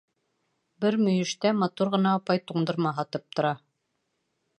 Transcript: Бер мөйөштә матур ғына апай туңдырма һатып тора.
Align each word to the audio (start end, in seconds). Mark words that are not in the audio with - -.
Бер 0.85 0.95
мөйөштә 1.07 1.51
матур 1.63 1.91
ғына 1.97 2.13
апай 2.21 2.41
туңдырма 2.53 2.95
һатып 3.01 3.29
тора. 3.37 3.53